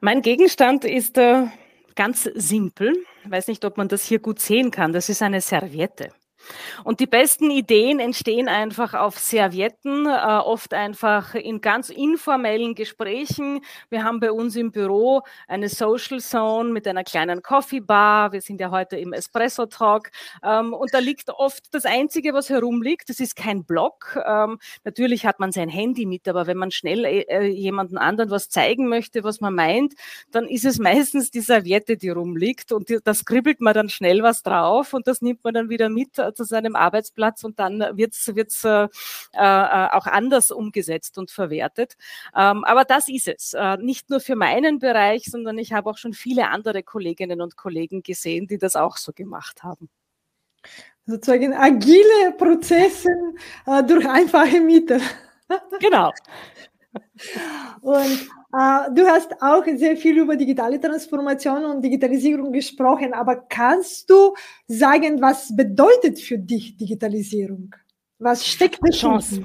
Mein 0.00 0.22
Gegenstand 0.22 0.84
ist 0.84 1.16
äh, 1.18 1.46
ganz 1.94 2.24
simpel. 2.34 2.92
Ich 3.24 3.30
weiß 3.30 3.48
nicht, 3.48 3.64
ob 3.64 3.76
man 3.76 3.88
das 3.88 4.04
hier 4.04 4.18
gut 4.18 4.38
sehen 4.38 4.70
kann. 4.70 4.92
Das 4.92 5.08
ist 5.08 5.22
eine 5.22 5.40
Serviette. 5.40 6.10
Und 6.84 7.00
die 7.00 7.06
besten 7.06 7.50
Ideen 7.50 8.00
entstehen 8.00 8.48
einfach 8.48 8.94
auf 8.94 9.18
Servietten, 9.18 10.06
äh, 10.06 10.10
oft 10.10 10.74
einfach 10.74 11.34
in 11.34 11.60
ganz 11.60 11.90
informellen 11.90 12.74
Gesprächen. 12.74 13.60
Wir 13.90 14.04
haben 14.04 14.20
bei 14.20 14.32
uns 14.32 14.56
im 14.56 14.72
Büro 14.72 15.22
eine 15.48 15.68
Social 15.68 16.20
Zone 16.20 16.70
mit 16.70 16.86
einer 16.86 17.04
kleinen 17.04 17.42
Coffee 17.42 17.80
Bar. 17.80 18.32
Wir 18.32 18.40
sind 18.40 18.60
ja 18.60 18.70
heute 18.70 18.96
im 18.96 19.12
Espresso 19.12 19.66
Talk. 19.66 20.10
Ähm, 20.42 20.72
und 20.72 20.92
da 20.94 20.98
liegt 20.98 21.30
oft 21.30 21.74
das 21.74 21.84
Einzige, 21.84 22.34
was 22.34 22.50
herumliegt. 22.50 23.08
Das 23.08 23.20
ist 23.20 23.36
kein 23.36 23.64
Blog. 23.64 24.18
Ähm, 24.26 24.58
natürlich 24.84 25.26
hat 25.26 25.40
man 25.40 25.52
sein 25.52 25.68
Handy 25.68 26.06
mit, 26.06 26.28
aber 26.28 26.46
wenn 26.46 26.56
man 26.56 26.70
schnell 26.70 27.04
äh, 27.04 27.20
äh 27.28 27.46
jemanden 27.46 27.98
anderen 27.98 28.30
was 28.30 28.48
zeigen 28.48 28.88
möchte, 28.88 29.24
was 29.24 29.40
man 29.40 29.54
meint, 29.54 29.94
dann 30.30 30.46
ist 30.46 30.64
es 30.64 30.78
meistens 30.86 31.30
die 31.30 31.40
Serviette, 31.40 31.96
die 31.96 32.10
rumliegt. 32.10 32.72
Und 32.72 32.88
die, 32.88 32.98
da 33.02 33.14
skribbelt 33.14 33.60
man 33.60 33.74
dann 33.74 33.88
schnell 33.88 34.22
was 34.22 34.42
drauf 34.42 34.92
und 34.94 35.06
das 35.06 35.22
nimmt 35.22 35.44
man 35.44 35.54
dann 35.54 35.68
wieder 35.68 35.88
mit 35.88 36.18
An 36.40 36.46
seinem 36.46 36.76
Arbeitsplatz 36.76 37.44
und 37.44 37.58
dann 37.58 37.80
wird 37.96 38.14
es 38.14 38.64
äh, 38.64 38.88
äh, 39.32 39.38
auch 39.38 40.06
anders 40.06 40.50
umgesetzt 40.50 41.18
und 41.18 41.30
verwertet. 41.30 41.96
Ähm, 42.34 42.64
aber 42.64 42.84
das 42.84 43.08
ist 43.08 43.28
es. 43.28 43.54
Äh, 43.54 43.76
nicht 43.78 44.10
nur 44.10 44.20
für 44.20 44.36
meinen 44.36 44.78
Bereich, 44.78 45.24
sondern 45.24 45.58
ich 45.58 45.72
habe 45.72 45.90
auch 45.90 45.98
schon 45.98 46.12
viele 46.12 46.48
andere 46.48 46.82
Kolleginnen 46.82 47.40
und 47.40 47.56
Kollegen 47.56 48.02
gesehen, 48.02 48.46
die 48.46 48.58
das 48.58 48.76
auch 48.76 48.96
so 48.96 49.12
gemacht 49.12 49.62
haben 49.62 49.88
sozusagen 51.06 51.54
agile 51.54 52.32
Prozesse 52.36 53.08
äh, 53.66 53.82
durch 53.84 54.08
einfache 54.08 54.60
Mittel. 54.60 55.00
Genau. 55.80 56.12
Und 57.80 58.28
äh, 58.52 58.94
du 58.94 59.06
hast 59.06 59.32
auch 59.40 59.64
sehr 59.76 59.96
viel 59.96 60.18
über 60.18 60.36
digitale 60.36 60.80
Transformation 60.80 61.64
und 61.64 61.82
Digitalisierung 61.82 62.52
gesprochen, 62.52 63.12
aber 63.12 63.36
kannst 63.48 64.10
du 64.10 64.34
sagen, 64.66 65.20
was 65.20 65.54
bedeutet 65.54 66.18
für 66.20 66.38
dich 66.38 66.76
Digitalisierung? 66.76 67.74
Was 68.18 68.46
steckt 68.46 68.78
da 68.82 68.90
Chance? 68.90 69.42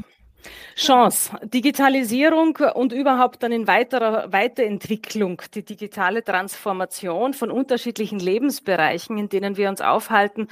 Chance, 0.75 1.37
Digitalisierung 1.43 2.57
und 2.73 2.93
überhaupt 2.93 3.43
dann 3.43 3.51
in 3.51 3.67
weiterer 3.67 4.31
Weiterentwicklung, 4.31 5.41
die 5.53 5.63
digitale 5.63 6.23
Transformation 6.23 7.33
von 7.33 7.51
unterschiedlichen 7.51 8.19
Lebensbereichen, 8.19 9.17
in 9.17 9.29
denen 9.29 9.57
wir 9.57 9.69
uns 9.69 9.81
aufhalten, 9.81 10.47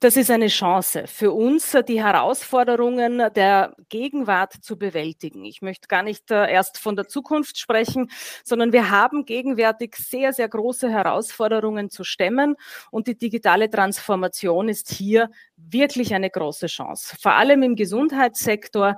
das 0.00 0.16
ist 0.16 0.30
eine 0.30 0.48
Chance 0.48 1.04
für 1.06 1.32
uns, 1.32 1.76
die 1.88 2.02
Herausforderungen 2.02 3.22
der 3.34 3.74
Gegenwart 3.88 4.52
zu 4.52 4.78
bewältigen. 4.78 5.44
Ich 5.44 5.60
möchte 5.60 5.88
gar 5.88 6.02
nicht 6.02 6.30
äh, 6.30 6.50
erst 6.50 6.78
von 6.78 6.96
der 6.96 7.08
Zukunft 7.08 7.58
sprechen, 7.58 8.10
sondern 8.44 8.72
wir 8.72 8.90
haben 8.90 9.24
gegenwärtig 9.24 9.96
sehr, 9.96 10.32
sehr 10.32 10.48
große 10.48 10.88
Herausforderungen 10.88 11.90
zu 11.90 12.04
stemmen 12.04 12.56
und 12.90 13.06
die 13.06 13.18
digitale 13.18 13.68
Transformation 13.68 14.68
ist 14.68 14.90
hier 14.90 15.30
wirklich 15.56 16.14
eine 16.14 16.30
große 16.30 16.66
Chance. 16.66 17.16
Vor 17.20 17.32
allem 17.32 17.62
im 17.62 17.76
Gesundheitssektor 17.76 18.96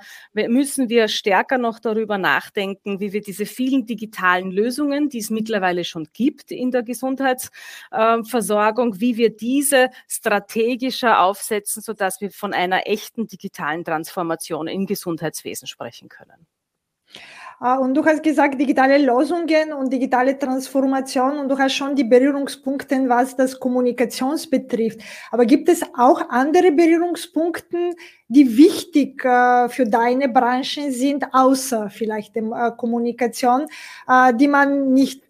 müssen 0.48 0.88
wir 0.88 1.08
stärker 1.08 1.58
noch 1.58 1.78
darüber 1.78 2.18
nachdenken, 2.18 3.00
wie 3.00 3.12
wir 3.12 3.22
diese 3.22 3.46
vielen 3.46 3.86
digitalen 3.86 4.50
Lösungen, 4.50 5.08
die 5.08 5.18
es 5.18 5.30
mittlerweile 5.30 5.84
schon 5.84 6.08
gibt 6.12 6.50
in 6.50 6.70
der 6.70 6.82
Gesundheitsversorgung, 6.82 9.00
wie 9.00 9.16
wir 9.16 9.34
diese 9.34 9.90
strategischer 10.08 11.20
aufsetzen, 11.20 11.82
sodass 11.82 12.20
wir 12.20 12.30
von 12.30 12.52
einer 12.52 12.86
echten 12.86 13.26
digitalen 13.26 13.84
Transformation 13.84 14.68
im 14.68 14.86
Gesundheitswesen 14.86 15.66
sprechen 15.66 16.08
können. 16.08 16.46
Äh, 17.60 17.78
und 17.78 17.94
du 17.94 18.04
hast 18.04 18.22
gesagt, 18.22 18.60
digitale 18.60 18.98
Lösungen 18.98 19.72
und 19.72 19.92
digitale 19.92 20.38
Transformation 20.38 21.38
und 21.38 21.48
du 21.48 21.58
hast 21.58 21.72
schon 21.72 21.94
die 21.94 22.04
Berührungspunkte, 22.04 23.08
was 23.08 23.36
das 23.36 23.58
Kommunikations 23.58 24.48
betrifft. 24.48 25.00
Aber 25.30 25.46
gibt 25.46 25.68
es 25.68 25.82
auch 25.96 26.28
andere 26.28 26.72
Berührungspunkte, 26.72 27.94
die 28.28 28.56
wichtig 28.56 29.24
äh, 29.24 29.68
für 29.68 29.86
deine 29.86 30.28
Branche 30.28 30.90
sind, 30.92 31.24
außer 31.32 31.90
vielleicht 31.90 32.34
der 32.36 32.44
äh, 32.44 32.76
Kommunikation, 32.76 33.66
die 34.34 34.48
man 34.48 34.92
nicht 34.92 35.22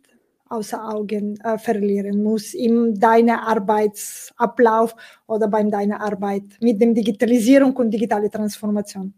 außer 0.49 0.88
Augen 0.88 1.38
verlieren 1.59 2.23
muss 2.23 2.54
in 2.54 2.95
deinem 2.95 3.37
Arbeitsablauf 3.37 4.95
oder 5.26 5.49
bei 5.49 5.62
deiner 5.64 6.00
Arbeit 6.00 6.45
mit 6.61 6.80
dem 6.80 6.95
Digitalisierung 6.95 7.75
und 7.76 7.90
digitale 7.90 8.30
Transformation? 8.30 9.12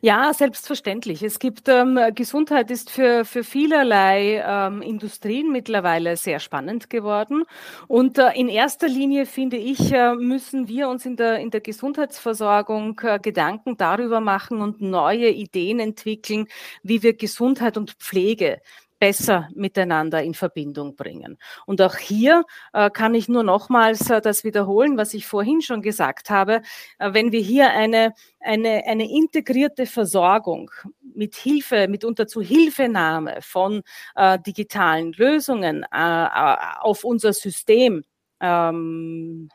Ja, 0.00 0.32
selbstverständlich. 0.32 1.22
Es 1.22 1.38
gibt 1.38 1.68
ähm, 1.68 1.98
Gesundheit 2.14 2.70
ist 2.70 2.90
für, 2.90 3.24
für 3.24 3.44
vielerlei 3.44 4.42
ähm, 4.46 4.82
Industrien 4.82 5.52
mittlerweile 5.52 6.16
sehr 6.16 6.40
spannend 6.40 6.90
geworden. 6.90 7.44
Und 7.86 8.18
äh, 8.18 8.32
in 8.34 8.48
erster 8.48 8.88
Linie 8.88 9.26
finde 9.26 9.56
ich, 9.56 9.92
äh, 9.92 10.14
müssen 10.14 10.68
wir 10.68 10.88
uns 10.88 11.04
in 11.06 11.16
der, 11.16 11.38
in 11.38 11.50
der 11.50 11.60
Gesundheitsversorgung 11.60 13.00
äh, 13.02 13.18
Gedanken 13.20 13.76
darüber 13.76 14.20
machen 14.20 14.60
und 14.62 14.80
neue 14.80 15.28
Ideen 15.30 15.80
entwickeln, 15.80 16.46
wie 16.82 17.02
wir 17.02 17.14
Gesundheit 17.16 17.76
und 17.76 17.92
Pflege 17.92 18.60
besser 18.98 19.48
miteinander 19.54 20.22
in 20.22 20.34
Verbindung 20.34 20.96
bringen. 20.96 21.38
Und 21.66 21.80
auch 21.82 21.96
hier 21.96 22.44
äh, 22.72 22.90
kann 22.90 23.14
ich 23.14 23.28
nur 23.28 23.42
nochmals 23.42 24.10
äh, 24.10 24.20
das 24.20 24.44
wiederholen, 24.44 24.96
was 24.96 25.14
ich 25.14 25.26
vorhin 25.26 25.60
schon 25.60 25.82
gesagt 25.82 26.30
habe. 26.30 26.62
Äh, 26.98 27.12
wenn 27.12 27.32
wir 27.32 27.40
hier 27.40 27.70
eine, 27.70 28.14
eine, 28.40 28.84
eine 28.86 29.10
integrierte 29.10 29.86
Versorgung 29.86 30.70
mit 31.14 31.34
Hilfe, 31.34 31.88
mitunter 31.88 32.26
zu 32.26 32.40
Hilfenahme 32.40 33.38
von 33.40 33.82
äh, 34.14 34.38
digitalen 34.38 35.12
Lösungen 35.12 35.84
äh, 35.92 36.24
äh, 36.24 36.56
auf 36.80 37.04
unser 37.04 37.32
System 37.32 38.04
ähm, 38.40 39.48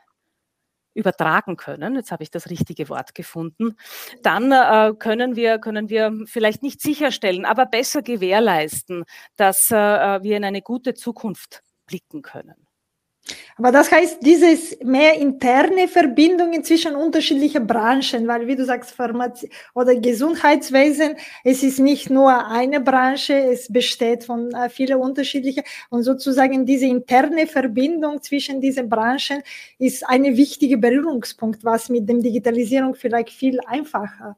übertragen 0.94 1.56
können, 1.56 1.96
jetzt 1.96 2.10
habe 2.10 2.22
ich 2.22 2.30
das 2.30 2.50
richtige 2.50 2.88
Wort 2.88 3.14
gefunden, 3.14 3.76
dann 4.22 4.52
äh, 4.52 4.94
können, 4.98 5.36
wir, 5.36 5.58
können 5.58 5.88
wir 5.88 6.12
vielleicht 6.26 6.62
nicht 6.62 6.80
sicherstellen, 6.80 7.44
aber 7.44 7.66
besser 7.66 8.02
gewährleisten, 8.02 9.04
dass 9.36 9.70
äh, 9.70 9.74
wir 9.74 10.36
in 10.36 10.44
eine 10.44 10.62
gute 10.62 10.94
Zukunft 10.94 11.62
blicken 11.86 12.22
können. 12.22 12.63
Aber 13.56 13.70
das 13.72 13.90
heißt, 13.90 14.18
dieses 14.22 14.78
mehr 14.82 15.14
interne 15.14 15.88
Verbindungen 15.88 16.62
zwischen 16.64 16.94
unterschiedlichen 16.94 17.66
Branchen, 17.66 18.26
weil 18.26 18.46
wie 18.46 18.56
du 18.56 18.64
sagst, 18.64 18.90
Pharmazie 18.90 19.48
oder 19.74 19.94
Gesundheitswesen, 19.94 21.16
es 21.44 21.62
ist 21.62 21.78
nicht 21.78 22.10
nur 22.10 22.46
eine 22.48 22.80
Branche, 22.80 23.34
es 23.34 23.72
besteht 23.72 24.24
von 24.24 24.52
äh, 24.52 24.68
vielen 24.68 24.98
unterschiedlichen 24.98 25.62
und 25.88 26.02
sozusagen 26.02 26.66
diese 26.66 26.86
interne 26.86 27.46
Verbindung 27.46 28.20
zwischen 28.22 28.60
diesen 28.60 28.88
Branchen 28.88 29.42
ist 29.78 30.06
ein 30.06 30.24
wichtiger 30.36 30.76
Berührungspunkt, 30.76 31.64
was 31.64 31.88
mit 31.88 32.08
dem 32.08 32.22
Digitalisierung 32.22 32.94
vielleicht 32.94 33.30
viel 33.30 33.60
einfacher 33.66 34.36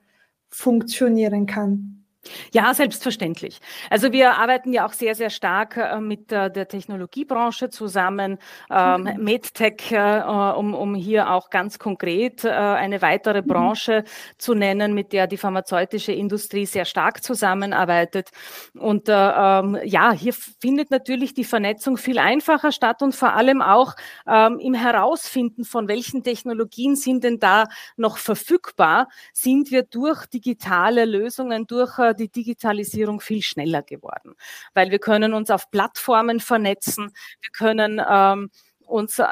funktionieren 0.48 1.46
kann. 1.46 2.05
Ja, 2.52 2.72
selbstverständlich. 2.74 3.60
Also 3.90 4.12
wir 4.12 4.36
arbeiten 4.38 4.72
ja 4.72 4.86
auch 4.86 4.92
sehr, 4.92 5.14
sehr 5.14 5.30
stark 5.30 5.76
äh, 5.76 6.00
mit 6.00 6.32
äh, 6.32 6.50
der 6.50 6.68
Technologiebranche 6.68 7.70
zusammen, 7.70 8.38
ähm, 8.70 9.02
mhm. 9.02 9.24
MedTech, 9.24 9.92
äh, 9.92 10.22
um, 10.56 10.74
um 10.74 10.94
hier 10.94 11.30
auch 11.30 11.50
ganz 11.50 11.78
konkret 11.78 12.44
äh, 12.44 12.50
eine 12.50 13.02
weitere 13.02 13.42
mhm. 13.42 13.46
Branche 13.46 14.04
zu 14.38 14.54
nennen, 14.54 14.94
mit 14.94 15.12
der 15.12 15.26
die 15.26 15.36
pharmazeutische 15.36 16.12
Industrie 16.12 16.66
sehr 16.66 16.84
stark 16.84 17.22
zusammenarbeitet. 17.22 18.30
Und 18.74 19.08
äh, 19.08 19.12
ähm, 19.12 19.78
ja, 19.84 20.12
hier 20.12 20.32
findet 20.32 20.90
natürlich 20.90 21.34
die 21.34 21.44
Vernetzung 21.44 21.96
viel 21.96 22.18
einfacher 22.18 22.72
statt 22.72 23.02
und 23.02 23.14
vor 23.14 23.34
allem 23.34 23.62
auch 23.62 23.94
ähm, 24.26 24.58
im 24.58 24.74
Herausfinden 24.74 25.64
von 25.64 25.88
welchen 25.88 26.22
Technologien 26.22 26.96
sind 26.96 27.24
denn 27.24 27.38
da 27.38 27.66
noch 27.96 28.18
verfügbar, 28.18 29.08
sind 29.32 29.70
wir 29.70 29.82
durch 29.82 30.26
digitale 30.26 31.04
Lösungen, 31.04 31.66
durch 31.66 31.98
äh, 31.98 32.14
die 32.16 32.28
Digitalisierung 32.28 33.20
viel 33.20 33.42
schneller 33.42 33.82
geworden, 33.82 34.34
weil 34.74 34.90
wir 34.90 34.98
können 34.98 35.34
uns 35.34 35.50
auf 35.50 35.70
Plattformen 35.70 36.40
vernetzen, 36.40 37.12
wir 37.40 37.50
können 37.52 38.00
ähm, 38.08 38.50
uns 38.86 39.18
äh, 39.18 39.26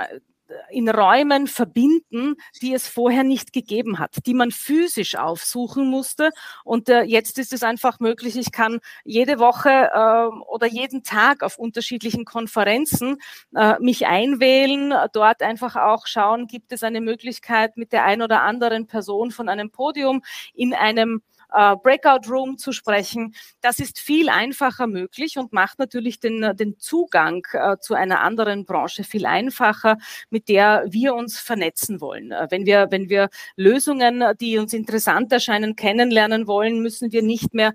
in 0.71 0.89
Räumen 0.89 1.47
verbinden, 1.47 2.37
die 2.61 2.75
es 2.75 2.89
vorher 2.89 3.25
nicht 3.25 3.53
gegeben 3.53 3.99
hat, 3.99 4.27
die 4.27 4.35
man 4.35 4.51
physisch 4.51 5.17
aufsuchen 5.17 5.89
musste. 5.89 6.31
Und 6.65 6.89
äh, 6.89 7.03
jetzt 7.03 7.39
ist 7.39 7.53
es 7.53 7.63
einfach 7.63 8.01
möglich, 8.01 8.37
ich 8.37 8.53
kann 8.53 8.81
jede 9.05 9.39
Woche 9.39 9.91
äh, 9.93 10.37
oder 10.47 10.67
jeden 10.67 11.03
Tag 11.03 11.43
auf 11.43 11.59
unterschiedlichen 11.59 12.25
Konferenzen 12.25 13.19
äh, 13.55 13.79
mich 13.81 14.07
einwählen, 14.07 14.95
dort 15.13 15.43
einfach 15.43 15.77
auch 15.77 16.07
schauen, 16.07 16.47
gibt 16.47 16.73
es 16.73 16.83
eine 16.83 17.01
Möglichkeit, 17.01 17.77
mit 17.77 17.93
der 17.93 18.05
ein 18.05 18.23
oder 18.23 18.43
anderen 18.43 18.87
Person 18.87 19.31
von 19.31 19.49
einem 19.49 19.71
Podium 19.71 20.23
in 20.53 20.75
einem 20.75 21.23
äh, 21.53 21.77
Breakout 21.77 22.31
Room 22.31 22.59
zu 22.59 22.73
sprechen. 22.73 23.35
Das 23.61 23.79
ist 23.79 23.99
viel 23.99 24.29
einfacher 24.29 24.87
möglich 24.87 25.39
und 25.39 25.53
macht 25.53 25.79
natürlich 25.79 26.21
den, 26.21 26.57
den 26.57 26.79
Zugang 26.79 27.47
äh, 27.53 27.77
zu 27.79 27.95
einer 27.95 28.21
anderen 28.21 28.65
Branche 28.65 29.05
viel 29.05 29.27
einfacher, 29.27 29.99
mit 30.31 30.49
der 30.49 30.85
wir 30.89 31.15
uns 31.15 31.39
vernetzen 31.39 32.01
wollen. 32.01 32.33
Äh, 32.33 32.49
wenn 32.51 32.67
wir, 32.67 32.89
wenn 32.91 33.09
wir 33.09 33.29
Lösungen, 33.57 34.25
die 34.41 34.59
uns 34.59 34.73
interessant 34.73 35.33
erscheinen, 35.33 35.77
kennenlernen 35.77 36.47
wollen, 36.47 36.81
müssen 36.81 37.13
wir 37.13 37.23
nicht 37.23 37.55
mehr 37.55 37.75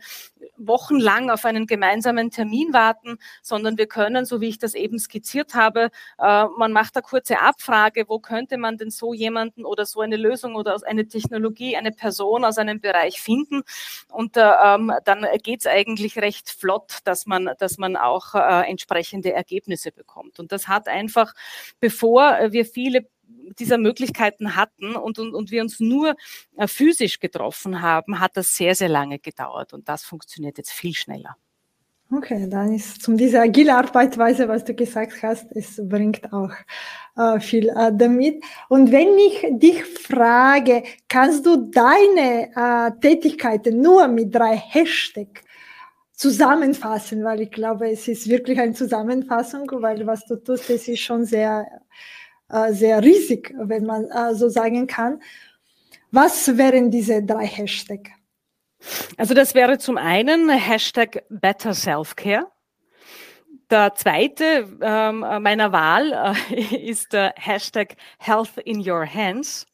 wochenlang 0.60 1.30
auf 1.30 1.46
einen 1.46 1.66
gemeinsamen 1.66 2.32
Termin 2.32 2.74
warten, 2.74 3.18
sondern 3.42 3.78
wir 3.78 3.88
können, 3.88 4.26
so 4.26 4.42
wie 4.42 4.50
ich 4.50 4.60
das 4.60 4.74
eben 4.74 5.00
skizziert 5.00 5.56
habe, 5.56 5.90
äh, 6.20 6.46
man 6.58 6.72
macht 6.72 6.96
eine 6.96 7.04
kurze 7.04 7.40
Abfrage, 7.40 8.06
wo 8.08 8.20
könnte 8.20 8.58
man 8.58 8.78
denn 8.78 8.92
so 8.92 9.14
jemanden 9.14 9.66
oder 9.66 9.86
so 9.86 10.02
eine 10.02 10.18
Lösung 10.18 10.56
oder 10.56 10.78
eine 10.86 11.08
Technologie, 11.08 11.78
eine 11.78 11.92
Person 11.92 12.44
aus 12.46 12.58
einem 12.58 12.80
Bereich 12.80 13.22
finden 13.22 13.62
und 14.12 14.38
äh, 14.38 14.52
ähm, 14.64 14.92
dann 15.06 15.26
geht 15.44 15.62
es 15.62 15.68
eigentlich 15.68 16.18
recht 16.18 16.50
flott, 16.50 17.00
dass 17.06 17.26
man, 17.26 17.52
dass 17.60 17.78
man 17.78 17.96
auch 17.96 18.36
äh, 18.36 18.70
entsprechende 18.70 19.34
Ergebnisse 19.34 19.92
bekommt. 19.92 20.40
Und 20.40 20.52
das 20.52 20.68
hat 20.68 20.88
einfach, 20.88 21.34
bevor 21.80 22.52
wir 22.52 22.66
viele 22.66 23.08
dieser 23.60 23.78
Möglichkeiten 23.78 24.56
hatten 24.56 24.96
und, 24.96 25.20
und, 25.20 25.34
und 25.34 25.52
wir 25.52 25.62
uns 25.62 25.80
nur 25.80 26.16
äh, 26.58 26.68
physisch 26.68 27.20
getroffen 27.20 27.82
haben, 27.82 28.20
hat 28.20 28.38
das 28.38 28.56
sehr, 28.56 28.76
sehr 28.76 28.90
lange 28.90 29.20
gedauert 29.20 29.74
und 29.74 29.90
das 29.90 30.04
funktioniert 30.04 30.58
jetzt 30.58 30.72
viel 30.72 30.94
schneller. 30.94 31.36
Okay, 32.12 32.48
dann 32.50 32.74
ist 32.74 33.04
zum 33.04 33.18
diese 33.18 33.40
agile 33.40 33.76
Arbeitsweise, 33.76 34.48
was 34.48 34.66
du 34.66 34.74
gesagt 34.74 35.22
hast, 35.22 35.46
es 35.52 35.80
bringt 35.88 36.34
auch 36.34 36.50
äh, 37.16 37.40
viel 37.40 37.70
äh, 37.70 37.92
damit. 37.94 38.44
Und 38.68 38.92
wenn 38.92 39.16
ich 39.20 39.46
dich 39.60 39.86
frage, 39.86 40.82
kannst 41.08 41.46
du 41.46 41.70
deine 41.70 42.50
äh, 42.56 43.00
Tätigkeiten 43.00 43.80
nur 43.80 44.08
mit 44.08 44.34
drei 44.34 44.56
Hashtags 44.58 45.44
zusammenfassen, 46.14 47.24
weil 47.24 47.42
ich 47.42 47.52
glaube, 47.52 47.92
es 47.92 48.08
ist 48.08 48.28
wirklich 48.28 48.60
eine 48.60 48.74
Zusammenfassung, 48.74 49.70
weil 49.74 50.08
was 50.08 50.26
du 50.26 50.36
tust, 50.38 50.68
das 50.68 50.88
ist 50.88 51.02
schon 51.02 51.26
sehr, 51.26 51.68
äh, 52.50 52.74
sehr 52.74 53.02
riesig, 53.02 53.54
wenn 53.58 53.86
man 53.86 54.06
äh, 54.06 54.36
so 54.36 54.50
sagen 54.50 54.88
kann. 54.88 55.22
Was 56.12 56.58
wären 56.58 56.90
diese 56.90 57.24
drei 57.24 57.46
Hashtags? 57.46 58.12
Also 59.18 59.34
das 59.34 59.56
wäre 59.56 59.78
zum 59.78 59.98
einen 59.98 60.50
Hashtag 60.50 61.24
Better 61.30 61.74
Self-Care. 61.74 62.48
Der 63.70 63.94
zweite 63.94 64.68
ähm, 64.82 65.20
meiner 65.20 65.72
Wahl 65.72 66.36
äh, 66.50 66.76
ist 66.90 67.14
äh, 67.14 67.32
Hashtag 67.36 67.96
Health 68.18 68.58
in 68.66 68.80
Your 68.80 69.06
Hands. 69.06 69.66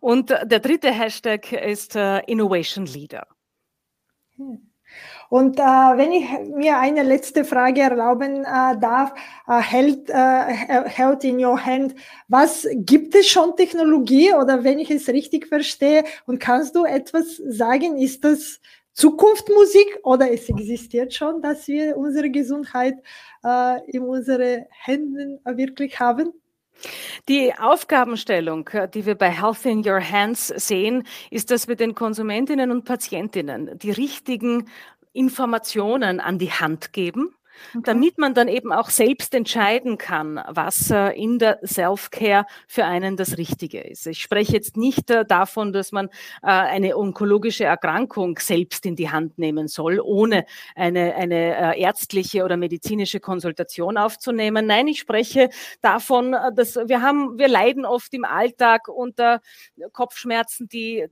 Und 0.00 0.30
der 0.30 0.60
dritte 0.60 0.90
Hashtag 0.90 1.52
ist 1.52 1.96
äh, 1.96 2.20
Innovation 2.20 2.86
Leader. 2.86 3.26
Hm. 4.36 4.70
Und 5.34 5.58
äh, 5.58 5.62
wenn 5.62 6.12
ich 6.12 6.26
mir 6.54 6.78
eine 6.78 7.02
letzte 7.02 7.44
Frage 7.44 7.80
erlauben 7.80 8.44
äh, 8.44 8.78
darf, 8.78 9.12
äh, 9.48 9.58
hält, 9.58 10.08
äh, 10.08 10.14
hält 10.14 11.24
in 11.24 11.44
your 11.44 11.58
hand, 11.58 11.96
was 12.28 12.68
gibt 12.72 13.16
es 13.16 13.26
schon 13.26 13.56
Technologie 13.56 14.32
oder 14.32 14.62
wenn 14.62 14.78
ich 14.78 14.92
es 14.92 15.08
richtig 15.08 15.48
verstehe 15.48 16.04
und 16.26 16.38
kannst 16.38 16.76
du 16.76 16.84
etwas 16.84 17.36
sagen, 17.48 17.98
ist 17.98 18.22
das 18.22 18.60
Zukunftsmusik 18.92 19.98
oder 20.04 20.30
es 20.30 20.48
existiert 20.48 21.12
schon, 21.12 21.42
dass 21.42 21.66
wir 21.66 21.96
unsere 21.96 22.30
Gesundheit 22.30 22.94
äh, 23.42 23.90
in 23.90 24.02
unsere 24.02 24.68
Händen 24.70 25.40
wirklich 25.44 25.98
haben? 25.98 26.32
Die 27.28 27.54
Aufgabenstellung, 27.54 28.68
die 28.92 29.06
wir 29.06 29.14
bei 29.14 29.30
Health 29.30 29.64
in 29.64 29.86
Your 29.86 30.00
Hands 30.00 30.46
sehen, 30.48 31.04
ist, 31.30 31.50
dass 31.50 31.68
wir 31.68 31.76
den 31.76 31.94
Konsumentinnen 31.94 32.70
und 32.70 32.84
Patientinnen 32.84 33.78
die 33.78 33.90
richtigen 33.90 34.68
Informationen 35.14 36.20
an 36.20 36.38
die 36.38 36.50
Hand 36.50 36.92
geben, 36.92 37.34
okay. 37.70 37.82
damit 37.84 38.18
man 38.18 38.34
dann 38.34 38.48
eben 38.48 38.72
auch 38.72 38.90
selbst 38.90 39.32
entscheiden 39.32 39.96
kann, 39.96 40.42
was 40.48 40.90
äh, 40.90 41.10
in 41.10 41.38
der 41.38 41.60
Self-Care 41.64 42.46
für 42.66 42.84
einen 42.84 43.16
das 43.16 43.38
Richtige 43.38 43.80
ist. 43.80 44.08
Ich 44.08 44.20
spreche 44.20 44.52
jetzt 44.52 44.76
nicht 44.76 45.10
äh, 45.10 45.24
davon, 45.24 45.72
dass 45.72 45.92
man 45.92 46.08
äh, 46.42 46.48
eine 46.48 46.96
onkologische 46.96 47.64
Erkrankung 47.64 48.38
selbst 48.38 48.84
in 48.86 48.96
die 48.96 49.10
Hand 49.10 49.38
nehmen 49.38 49.68
soll, 49.68 50.00
ohne 50.00 50.46
eine, 50.74 51.14
eine 51.14 51.78
ärztliche 51.78 52.44
oder 52.44 52.56
medizinische 52.56 53.20
Konsultation 53.20 53.96
aufzunehmen. 53.96 54.66
Nein, 54.66 54.88
ich 54.88 54.98
spreche 54.98 55.48
davon, 55.80 56.34
dass 56.54 56.74
wir 56.74 57.02
haben, 57.02 57.38
wir 57.38 57.48
leiden 57.48 57.84
oft 57.84 58.12
im 58.14 58.24
Alltag 58.24 58.88
unter 58.88 59.40
Kopfschmerzen, 59.92 60.68
die 60.68 61.06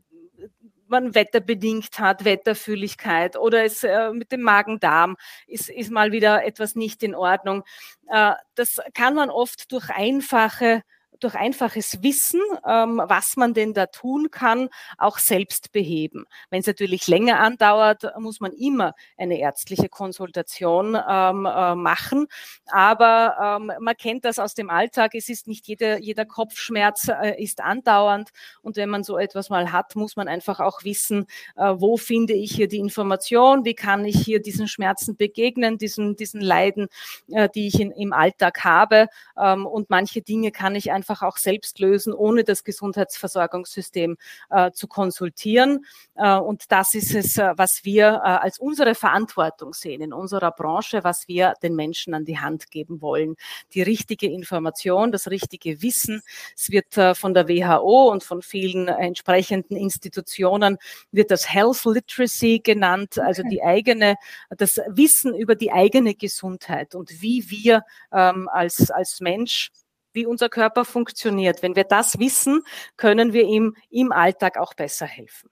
man 0.92 1.16
wetterbedingt 1.16 1.98
hat, 1.98 2.24
Wetterfühligkeit 2.24 3.36
oder 3.36 3.64
es 3.64 3.82
äh, 3.82 4.12
mit 4.12 4.30
dem 4.30 4.42
Magen-Darm 4.42 5.16
ist, 5.48 5.68
ist 5.68 5.90
mal 5.90 6.12
wieder 6.12 6.44
etwas 6.44 6.76
nicht 6.76 7.02
in 7.02 7.16
Ordnung. 7.16 7.64
Äh, 8.08 8.34
das 8.54 8.80
kann 8.94 9.14
man 9.14 9.30
oft 9.30 9.72
durch 9.72 9.90
einfache 9.90 10.82
durch 11.22 11.34
einfaches 11.34 12.02
Wissen, 12.02 12.40
ähm, 12.66 13.00
was 13.04 13.36
man 13.36 13.54
denn 13.54 13.74
da 13.74 13.86
tun 13.86 14.30
kann, 14.30 14.68
auch 14.98 15.18
selbst 15.18 15.72
beheben. 15.72 16.24
Wenn 16.50 16.60
es 16.60 16.66
natürlich 16.66 17.06
länger 17.06 17.40
andauert, 17.40 18.04
muss 18.18 18.40
man 18.40 18.52
immer 18.52 18.94
eine 19.16 19.38
ärztliche 19.38 19.88
Konsultation 19.88 20.96
ähm, 21.08 21.46
äh, 21.46 21.74
machen. 21.74 22.26
Aber 22.66 23.58
ähm, 23.60 23.72
man 23.80 23.96
kennt 23.96 24.24
das 24.24 24.38
aus 24.38 24.54
dem 24.54 24.70
Alltag. 24.70 25.14
Es 25.14 25.28
ist 25.28 25.46
nicht 25.46 25.66
jeder, 25.66 25.98
jeder 25.98 26.24
Kopfschmerz 26.24 27.08
äh, 27.08 27.42
ist 27.42 27.60
andauernd. 27.60 28.30
Und 28.62 28.76
wenn 28.76 28.88
man 28.88 29.04
so 29.04 29.18
etwas 29.18 29.50
mal 29.50 29.72
hat, 29.72 29.96
muss 29.96 30.16
man 30.16 30.28
einfach 30.28 30.60
auch 30.60 30.84
wissen, 30.84 31.26
äh, 31.56 31.74
wo 31.76 31.96
finde 31.96 32.34
ich 32.34 32.52
hier 32.52 32.68
die 32.68 32.78
Information, 32.78 33.64
wie 33.64 33.74
kann 33.74 34.04
ich 34.04 34.16
hier 34.16 34.40
diesen 34.40 34.68
Schmerzen 34.68 35.16
begegnen, 35.16 35.78
diesen, 35.78 36.16
diesen 36.16 36.40
Leiden, 36.40 36.88
äh, 37.30 37.48
die 37.54 37.66
ich 37.66 37.80
in, 37.80 37.90
im 37.92 38.12
Alltag 38.12 38.64
habe. 38.64 39.08
Ähm, 39.38 39.66
und 39.66 39.90
manche 39.90 40.22
Dinge 40.22 40.50
kann 40.50 40.74
ich 40.74 40.92
einfach 40.92 41.11
einfach 41.12 41.26
auch 41.26 41.36
selbst 41.36 41.78
lösen, 41.78 42.12
ohne 42.12 42.44
das 42.44 42.64
Gesundheitsversorgungssystem 42.64 44.16
äh, 44.50 44.70
zu 44.72 44.86
konsultieren. 44.88 45.84
Äh, 46.16 46.36
und 46.38 46.72
das 46.72 46.94
ist 46.94 47.14
es, 47.14 47.36
äh, 47.36 47.52
was 47.56 47.80
wir 47.82 48.22
äh, 48.24 48.28
als 48.28 48.58
unsere 48.58 48.94
Verantwortung 48.94 49.74
sehen 49.74 50.00
in 50.00 50.12
unserer 50.12 50.50
Branche, 50.50 51.04
was 51.04 51.28
wir 51.28 51.54
den 51.62 51.74
Menschen 51.74 52.14
an 52.14 52.24
die 52.24 52.38
Hand 52.38 52.70
geben 52.70 53.02
wollen. 53.02 53.36
Die 53.74 53.82
richtige 53.82 54.26
Information, 54.26 55.12
das 55.12 55.28
richtige 55.28 55.82
Wissen. 55.82 56.22
Es 56.56 56.70
wird 56.70 56.96
äh, 56.96 57.14
von 57.14 57.34
der 57.34 57.48
WHO 57.48 58.10
und 58.10 58.24
von 58.24 58.42
vielen 58.42 58.88
entsprechenden 58.88 59.76
Institutionen 59.76 60.78
wird 61.10 61.30
das 61.30 61.52
Health 61.52 61.84
Literacy 61.84 62.60
genannt, 62.62 63.18
also 63.18 63.42
die 63.42 63.62
eigene, 63.62 64.16
das 64.50 64.80
Wissen 64.88 65.34
über 65.34 65.54
die 65.54 65.72
eigene 65.72 66.14
Gesundheit 66.14 66.94
und 66.94 67.20
wie 67.20 67.50
wir 67.50 67.84
ähm, 68.12 68.48
als, 68.52 68.90
als 68.90 69.20
Mensch 69.20 69.70
wie 70.12 70.26
unser 70.26 70.48
Körper 70.48 70.84
funktioniert. 70.84 71.62
Wenn 71.62 71.76
wir 71.76 71.84
das 71.84 72.18
wissen, 72.18 72.62
können 72.96 73.32
wir 73.32 73.44
ihm 73.44 73.76
im 73.90 74.10
Alltag 74.12 74.58
auch 74.58 74.74
besser 74.74 75.06
helfen. 75.06 75.50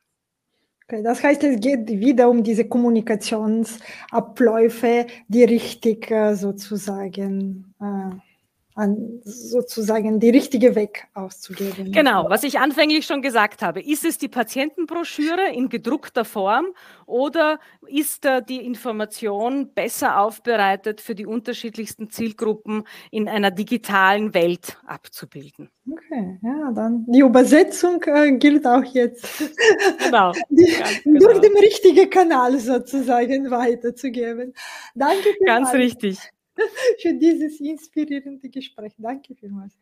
Okay, 0.87 1.03
das 1.05 1.23
heißt, 1.23 1.44
es 1.44 1.61
geht 1.61 1.88
wieder 1.88 2.29
um 2.29 2.42
diese 2.42 2.66
Kommunikationsabläufe, 2.66 5.07
die 5.29 5.44
richtig 5.44 6.11
äh, 6.11 6.35
sozusagen 6.35 7.73
äh, 7.81 8.11
an 8.81 9.21
sozusagen 9.25 10.19
die 10.21 10.31
richtige 10.31 10.75
Weg 10.75 11.07
auszugeben. 11.14 11.93
Genau, 11.93 12.31
was 12.31 12.43
ich 12.43 12.59
anfänglich 12.59 13.05
schon 13.05 13.21
gesagt 13.21 13.62
habe. 13.62 13.81
Ist 13.83 14.05
es 14.05 14.16
die 14.16 14.29
Patientenbroschüre 14.29 15.53
in 15.53 15.69
gedruckter 15.69 16.25
Form 16.25 16.66
oder 17.07 17.61
ist 17.87 18.25
äh, 18.25 18.43
die 18.43 18.64
Information 18.64 19.73
besser 19.75 20.19
aufbereitet 20.19 21.01
für 21.01 21.14
die 21.14 21.27
unterschiedlichsten 21.27 22.11
Zielgruppen 22.11 22.85
in 23.11 23.29
einer 23.29 23.51
digitalen 23.51 24.33
Welt 24.33 24.79
abzubilden? 24.87 25.69
Okay, 25.90 26.38
ja, 26.43 26.73
dann 26.73 27.05
die 27.09 27.21
Übersetzung 27.21 28.03
äh, 28.05 28.33
gilt 28.33 28.66
auch 28.66 28.85
jetzt. 28.85 29.27
Genau. 30.05 30.33
die, 30.49 30.75
genau. 31.05 31.21
Durch 31.21 31.40
den 31.40 31.57
richtigen 31.59 32.09
Kanal 32.09 32.59
sozusagen 32.59 33.51
weiterzugeben. 33.51 34.55
Danke. 34.95 35.29
Ganz 35.45 35.73
richtig. 35.75 36.19
für 37.01 37.14
dieses 37.14 37.61
inspirierende 37.61 38.49
Gespräch. 38.49 38.92
Danke 38.99 39.35
vielmals. 39.35 39.75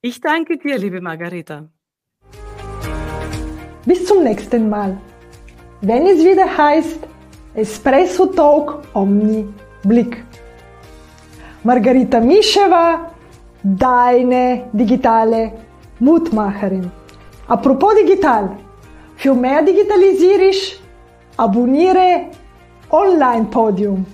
Ich 0.00 0.20
danke 0.20 0.58
dir, 0.58 0.78
liebe 0.78 1.00
Margareta. 1.00 1.68
Bis 3.86 4.04
zum 4.06 4.22
nächsten 4.22 4.68
Mal. 4.68 4.98
Wenn 5.80 6.06
es 6.06 6.24
wieder 6.24 6.56
heißt 6.56 7.00
Espresso 7.54 8.26
Talk 8.26 8.82
Omni 8.94 9.46
Blick. 9.82 10.24
Margarita 11.62 12.20
Mischewa, 12.20 13.14
deine 13.62 14.68
digitale 14.72 15.52
Mutmacherin. 16.00 16.90
Apropos 17.46 17.94
digital, 17.94 18.56
für 19.16 19.34
mehr 19.34 19.62
Digitalisierung 19.62 20.78
abonniere 21.36 22.30
Online 22.90 23.44
Podium. 23.46 24.04